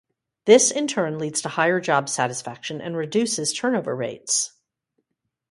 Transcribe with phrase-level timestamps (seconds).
[0.45, 4.53] This, in turn, leads to higher job satisfaction and reduces turnover rates.